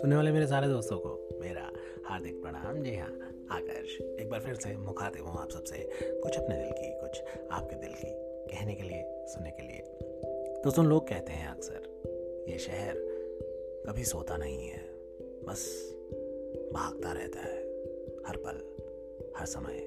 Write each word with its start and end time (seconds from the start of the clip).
सुनने 0.00 0.16
वाले 0.16 0.32
मेरे 0.32 0.46
सारे 0.46 0.68
दोस्तों 0.68 0.98
को 0.98 1.38
मेरा 1.40 1.72
हार्दिक 2.04 2.42
प्रणाम। 2.42 2.82
जी 2.82 2.96
हाँ 2.96 3.08
आकर्ष 3.50 4.00
एक 4.00 4.30
बार 4.30 4.40
फिर 4.40 4.54
से 4.54 4.76
मुखातिब 4.76 5.26
हूँ 5.26 5.38
आप 5.38 5.50
सबसे, 5.50 5.78
कुछ 6.02 6.38
अपने 6.38 6.56
दिल 6.56 6.72
की, 6.72 7.00
कुछ 7.00 7.22
आपके 7.50 7.76
दिल 7.76 7.92
की, 7.92 8.12
कहने 8.56 8.74
के 8.74 8.82
लिए, 8.82 9.26
सुनने 9.26 9.50
के 9.50 9.62
लिए। 9.62 10.62
तो 10.64 10.70
सुन, 10.70 10.86
लोग 10.86 11.08
कहते 11.08 11.32
हैं 11.32 11.48
अक्सर, 11.48 12.46
ये 12.48 12.58
शहर 12.58 12.94
कभी 13.86 14.04
सोता 14.04 14.36
नहीं 14.36 14.68
है, 14.68 14.80
बस 15.44 15.92
भागता 16.74 17.12
रहता 17.12 17.40
है, 17.40 17.58
हर 18.26 18.36
पल, 18.36 18.62
हर 19.38 19.46
समय, 19.46 19.78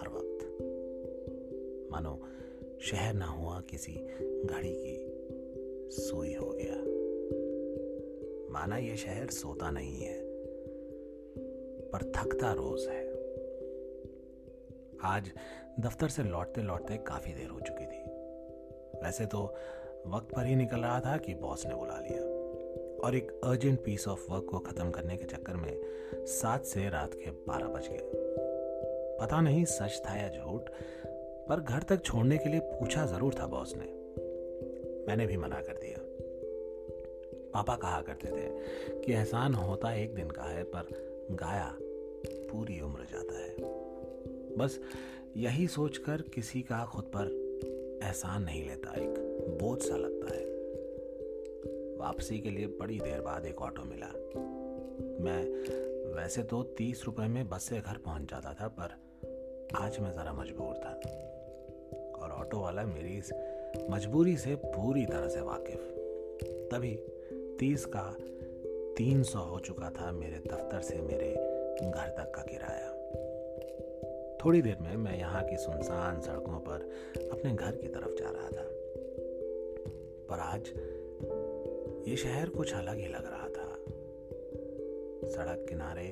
हर 0.00 0.08
वक्त। 0.08 0.58
मानो, 1.92 2.20
शहर 2.80 3.14
ना 3.14 3.26
हुआ, 3.26 3.60
किसी 3.60 3.92
घड़ी 4.44 4.74
की 4.74 4.96
सोई 5.90 6.34
हो 6.34 6.50
गया। 6.50 7.03
माना 8.54 8.76
ये 8.76 8.96
शहर 8.96 9.30
सोता 9.32 9.70
नहीं 9.70 10.00
है, 10.00 10.18
पर 11.92 12.02
थकता 12.16 12.52
रोज 12.52 12.86
है। 12.88 13.02
आज 15.04 15.30
दफ्तर 15.80 16.08
से 16.08 16.22
लौटते 16.22 16.62
लौटते 16.62 16.96
काफ़ी 17.06 17.32
देर 17.32 17.48
हो 17.48 17.60
चुकी 17.60 17.86
थी। 17.86 18.02
वैसे 19.02 19.26
तो 19.26 19.42
वक्त 20.06 20.34
पर 20.36 20.46
ही 20.46 20.54
निकल 20.56 20.80
रहा 20.80 21.00
था 21.00 21.16
कि 21.16 21.34
बॉस 21.34 21.66
ने 21.66 21.74
बुला 21.74 21.98
लिया, 21.98 22.22
और 23.04 23.14
एक 23.14 23.32
अर्जेंट 23.44 23.82
पीस 23.84 24.06
ऑफ़ 24.08 24.30
वर्क 24.30 24.46
को 24.50 24.58
खत्म 24.60 24.90
करने 24.90 25.16
के 25.16 25.24
चक्कर 25.26 25.56
में 25.56 26.24
सात 26.32 26.64
से 26.66 26.88
रात 26.90 27.14
के 27.14 27.30
बारह 27.48 27.68
बज 27.68 27.88
गए। 27.88 28.22
पता 29.20 29.40
नहीं 29.40 29.64
सच 29.64 30.00
था 30.06 30.16
या 30.16 30.28
झूठ, 30.28 30.70
पर 31.48 31.60
घर 31.60 31.82
तक 31.82 32.04
छोड़ने 32.04 32.38
के 32.38 32.48
लिए 32.48 32.60
पूछा 32.62 33.06
ज़रूर 33.06 33.34
था 33.34 33.46
बॉस 33.48 33.74
ने। 33.76 33.92
मैंने 35.08 35.26
भी 35.26 35.36
मना 35.36 35.60
कर 35.60 35.76
दिया। 35.76 36.03
पापा 37.54 37.76
कहा 37.76 38.00
करते 38.00 38.28
थे 38.28 38.48
कि 39.00 39.12
एहसान 39.12 39.54
होता 39.54 39.92
एक 39.92 40.14
दिन 40.14 40.30
का 40.30 40.42
है, 40.42 40.64
पर 40.64 40.88
गाया 41.30 41.76
पूरी 42.30 42.80
उम्र 42.80 42.98
जाता 43.12 43.38
है। 43.38 43.54
बस 44.56 44.80
यही 45.36 45.66
सोचकर 45.66 46.22
किसी 46.22 46.62
का 46.62 46.84
खुद 46.84 47.04
पर 47.04 47.44
एहसान 48.04 48.42
नहीं 48.42 48.68
लेता, 48.68 48.90
एक 48.90 49.14
बोझ 49.62 49.82
सा 49.82 49.96
लगता 49.96 50.34
है। 50.34 50.44
वापसी 51.96 52.38
के 52.38 52.50
लिए 52.50 52.66
बड़ी 52.66 53.00
देर 53.00 53.20
बाद 53.20 53.46
एक 53.46 53.62
ऑटो 53.62 53.82
मिला। 53.82 54.06
मैं 55.24 55.44
वैसे 56.14 56.42
तो 56.42 56.62
तीस 56.62 57.02
रुपए 57.06 57.26
में 57.26 57.48
बस 57.48 57.62
से 57.62 57.80
घर 57.80 57.96
पहुँच 57.96 58.30
जाता 58.30 58.54
था, 58.54 58.68
पर 58.68 58.96
आज 59.76 59.98
मैं 60.00 60.12
ज़रा 60.12 60.32
मजबूर 60.32 60.74
था। 60.74 60.90
और 62.22 62.30
ऑटो 62.30 62.60
वाला 62.60 62.82
मेरी 62.82 63.18
इस 63.18 63.32
मजबूरी 63.90 64.36
से 64.36 64.54
पूरी 64.54 65.06
तरह 65.06 65.28
से 65.28 65.40
वाकिफ। 65.40 65.90
तभी 66.72 66.98
तीस 67.58 67.84
का 67.84 68.16
तीन 68.96 69.22
सौ 69.22 69.38
हो 69.38 69.58
चुका 69.58 69.90
था 69.90 70.12
मेरे 70.12 70.36
दफ्तर 70.36 70.80
से 70.80 71.02
मेरे 71.02 71.30
घर 71.90 72.08
तक 72.08 72.32
का 72.34 72.42
किराया। 72.42 72.94
थोड़ी 74.44 74.62
देर 74.62 74.76
में 74.80 74.96
मैं 74.96 75.18
यहाँ 75.18 75.44
की 75.44 75.56
सुनसान 75.56 76.20
सड़कों 76.20 76.60
पर 76.60 76.90
अपने 77.32 77.54
घर 77.54 77.76
की 77.76 77.88
तरफ़ 77.88 78.14
जा 78.14 78.30
रहा 78.30 78.48
था। 78.48 78.68
पर 80.30 80.38
आज 80.38 80.72
ये 82.08 82.16
शहर 82.16 82.48
कुछ 82.48 82.74
अलग 82.74 82.96
ही 82.96 83.06
लग 83.06 83.26
रहा 83.26 83.48
था। 83.48 83.78
सड़क 85.28 85.66
किनारे 85.68 86.06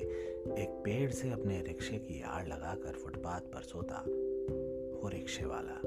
एक 0.59 0.81
पेड़ 0.85 1.11
से 1.11 1.31
अपने 1.31 1.61
रिक्शे 1.61 1.97
की 1.97 2.23
आड़ 2.25 2.47
लगाकर 2.47 2.91
फुटपाथ 2.91 3.41
पर 3.41 3.61
सोता 3.61 4.03
वो 5.01 5.09
रिक्शे 5.09 5.45
वाला 5.45 5.81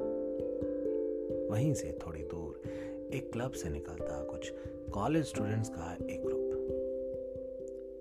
वहीं 1.50 1.74
से 1.74 1.98
थोड़ी 2.06 2.22
दूर 2.22 2.62
एक 3.12 3.30
क्लब 3.32 3.50
से 3.50 3.68
निकलता 3.68 4.24
कुछ 4.24 4.52
कॉलेज 4.94 5.26
स्टूडेंट्स 5.26 5.68
का 5.68 5.96
एक 6.10 6.22
ग्रुप 6.26 6.42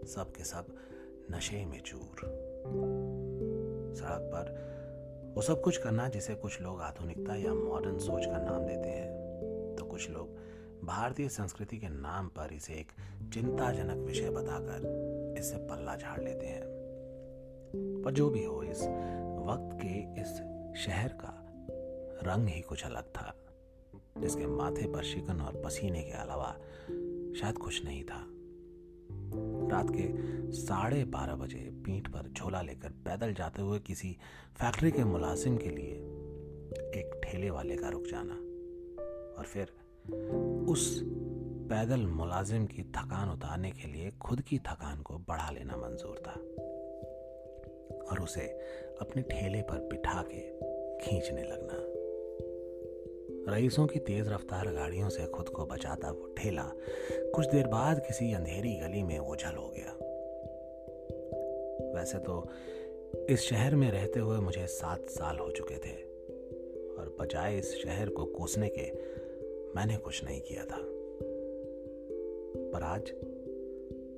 सब 0.08 0.32
के 0.32 0.44
सब 0.44 0.66
नशे 1.32 1.66
में 1.66 1.82
चूर। 1.82 2.18
सड़क 3.98 4.32
पर 4.34 4.66
वो 5.36 5.42
सब 5.42 5.62
कुछ 5.62 5.78
करना 5.78 6.10
जिसे 6.10 6.36
कुछ 6.36 6.62
लोग 6.62 6.82
आधुनिकता 6.82 7.36
या 7.36 7.54
मॉडर्न 7.54 7.98
सोच 7.98 8.26
का 8.26 8.38
नाम 8.38 8.66
देते 8.66 8.90
हैं। 8.90 9.10
तो 9.76 9.86
कुछ 9.86 10.10
लोग 10.10 10.28
भारतीय 10.84 11.30
संस्कृति 11.30 11.78
के 11.78 11.88
नाम 11.88 12.28
पर 12.28 12.54
इसे 12.54 12.74
एक 12.74 12.92
चिंताजनक 13.34 13.98
विषय 13.98 14.30
बताकर 14.30 15.36
इससे 15.38 15.58
पल्ला 15.58 15.96
झाड़ 15.96 16.22
लेते 16.22 16.46
हैं। 16.46 16.64
पर 18.06 18.12
जो 18.12 18.30
भी 18.30 18.44
हो, 18.44 18.64
इस 18.64 18.82
वक्त 19.46 19.80
के 19.86 20.22
इस 20.22 20.28
शहर 20.86 21.08
का 21.08 21.42
रंग 22.24 22.48
ही 22.48 22.62
कुछ 22.62 22.86
अलग 22.86 23.04
था। 23.04 23.36
जिसके 24.18 24.48
माथे 24.48 24.88
पर 24.88 25.04
शिकन 25.04 25.42
और 25.42 25.62
पसीने 25.66 26.02
के 26.02 26.12
अलावा 26.12 26.56
शायद 27.40 27.58
कुछ 27.58 27.86
नहीं 27.86 28.04
था। 28.04 28.28
रात 29.72 29.88
के 29.90 30.06
साढ़े 30.52 31.04
बारह 31.04 31.36
बजे 31.36 31.58
पीठ 31.58 32.08
पर 32.08 32.30
झोला 32.38 32.62
लेकर 32.62 32.90
पैदल 32.90 33.34
जाते 33.34 33.62
हुए 33.62 33.80
किसी 33.80 34.18
फैक्ट्री 34.54 34.92
के 34.92 35.04
मुलाजिम 35.04 35.58
के 35.58 35.70
लिए 35.70 35.94
एक 37.00 37.22
ठेले 37.24 37.50
वाले 37.50 37.76
का 37.76 37.90
रुक 37.90 38.04
जाना 38.04 38.36
और 39.38 39.46
फिर 39.46 39.74
उस 40.70 41.02
पैदल 41.70 42.06
मुलाजिम 42.06 42.66
की 42.66 42.84
थकान 42.84 43.30
उतारने 43.30 43.72
के 43.72 43.88
लिए 43.88 44.12
खुद 44.12 44.42
की 44.42 44.60
थकान 44.60 45.02
को 45.02 45.18
बढ़ा 45.18 45.50
लेना 45.50 45.78
मंजूर 45.78 46.24
था 46.28 46.40
और 48.06 48.20
उसे 48.22 48.48
अपने 49.02 49.22
ठेले 49.22 49.62
पर 49.62 49.88
बिठा 49.92 50.24
के 50.28 50.42
खींचने 51.06 51.44
लगना। 51.44 51.95
रईसों 53.50 53.88
की 53.88 54.00
तेज 54.00 54.28
रफ्तार 54.28 54.68
गाड़ियों 54.74 55.10
से 55.10 55.26
खुद 55.26 55.50
को 55.50 55.66
बचाता 55.66 56.12
वो 56.12 56.34
ठेला 56.38 56.72
कुछ 57.12 57.46
देर 57.48 57.68
बाद 57.68 58.00
किसी 58.00 58.34
अंधेरी 58.34 58.74
गली 58.76 59.04
में 59.04 59.20
ओझल 59.20 59.56
हो 59.56 59.68
गया। 59.70 59.92
वैसे 61.96 62.18
तो 62.18 62.50
इस 63.30 63.42
शहर 63.42 63.76
में 63.76 63.92
रहते 63.92 64.20
हुए 64.20 64.38
मुझे 64.38 64.68
सात 64.68 65.10
साल 65.10 65.38
हो 65.38 65.52
चुके 65.52 65.76
थे 65.76 65.96
और 66.96 67.18
बजाय 67.20 67.58
इस 67.58 67.76
शहर 67.84 68.10
को 68.10 68.26
कोसने 68.26 68.70
के 68.70 68.92
मैंने 69.76 69.98
कुछ 69.98 70.24
नहीं 70.24 70.42
किया 70.42 70.66
था। 70.66 70.80
पर 72.74 72.84
आज 72.84 73.14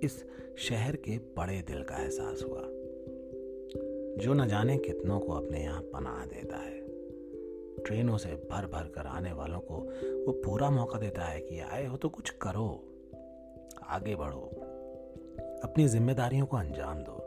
इस 0.03 0.25
शहर 0.57 0.95
के 0.95 1.17
बड़े 1.17 1.61
दिल 1.61 1.83
का 1.83 1.97
एहसास 1.97 2.43
हुआ, 2.43 2.61
जो 4.23 4.33
न 4.33 4.47
जाने 4.47 4.77
कितनों 4.77 5.19
को 5.19 5.33
अपने 5.33 5.61
यहाँ 5.61 5.81
पनाह 5.81 6.25
देता 6.25 6.57
है। 6.57 6.86
ट्रेनों 7.87 8.17
से 8.17 8.29
भर 8.29 8.65
भर 8.65 8.83
कर 8.83 9.07
आने 9.07 9.31
वालों 9.33 9.59
को 9.59 9.75
वो 10.27 10.31
पूरा 10.31 10.69
मौका 10.69 10.99
देता 10.99 11.23
है 11.23 11.41
कि 11.41 11.59
आए 11.59 11.85
हो 11.85 11.97
तो 11.97 12.09
कुछ 12.09 12.29
करो। 12.29 12.83
आगे 13.87 14.15
बढ़ो। 14.15 14.39
अपनी 15.63 15.87
जिम्मेदारियों 15.87 16.45
को 16.45 16.57
अंजाम 16.57 16.99
दो। 16.99 17.17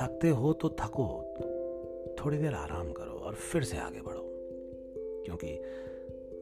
थकते 0.00 0.28
हो 0.28 0.52
तो 0.52 0.68
थको। 0.68 1.34
थोड़ी 2.20 2.38
देर 2.38 2.54
आराम 2.54 2.92
करो 2.92 3.12
और 3.12 3.34
फिर 3.34 3.62
से 3.62 3.78
आगे 3.78 4.00
बढ़ो। 4.00 4.22
क्योंकि 5.24 5.62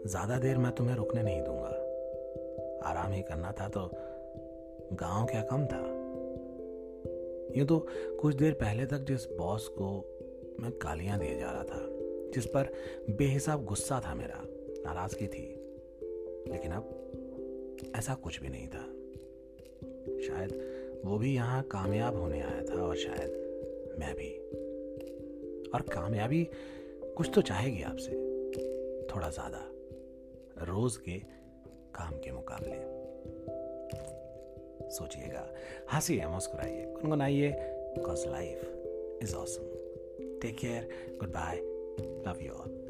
ज़्यादा 0.06 0.38
देर 0.38 0.58
मैं 0.58 0.72
तुम्हें 0.72 0.96
रुकने 0.96 1.22
नहीं 1.22 1.42
दूँगा। 1.42 1.68
आराम 2.88 3.12
ही 3.12 3.22
करना 3.22 3.52
था 3.52 3.68
तो 3.68 3.90
गाँव 4.92 5.26
क्या 5.26 5.42
कम 5.42 5.66
था? 5.66 5.82
यूँ 7.58 7.66
तो 7.66 7.86
कुछ 8.20 8.34
देर 8.34 8.52
पहले 8.52 8.86
तक 8.86 8.98
जिस 8.98 9.32
बॉस 9.32 9.68
को 9.68 10.04
मैं 10.60 10.70
गालियाँ 10.70 11.18
दिए 11.18 11.38
जा 11.38 11.50
रहा 11.50 11.62
था 11.62 11.97
जिस 12.34 12.46
पर 12.46 12.72
बेहिसाब 13.10 13.64
गुस्सा 13.64 14.00
था 14.06 14.14
मेरा, 14.14 14.44
नाराज़गी 14.86 15.26
थी। 15.26 15.54
लेकिन 16.52 16.72
अब 16.72 16.94
ऐसा 17.96 18.14
कुछ 18.14 18.40
भी 18.40 18.48
नहीं 18.48 18.68
था। 18.68 18.84
शायद 20.26 20.78
वो 21.04 21.18
भी 21.18 21.34
यहाँ 21.34 21.62
कामयाब 21.62 22.16
होने 22.16 22.40
आया 22.40 22.62
था 22.62 22.82
और 22.82 22.96
शायद 22.96 23.96
मैं 23.98 24.14
भी। 24.14 24.38
और 25.68 25.82
कामयाबी 25.82 26.48
कुछ 27.16 27.30
तो 27.34 27.42
चाहेगी 27.42 27.82
आपसे, 27.82 28.10
थोड़ा 29.06 29.30
ज़्यादा, 29.30 29.64
रोज 30.64 30.96
के 30.96 31.18
काम 31.94 32.12
के 32.12 32.32
मुकाबले। 32.32 32.98
सोचिएगा, 34.90 35.54
हंसिए, 35.92 36.26
मुस्कुराइए, 36.26 36.84
गुनगुनाइए। 36.84 37.50
Because 37.88 38.28
life 38.28 38.60
is 39.22 39.34
awesome 39.34 39.62
take 40.42 40.56
care 40.58 40.88
good 41.20 41.28
bye 41.28 41.77
Love 42.24 42.42
you 42.42 42.52
all. 42.52 42.87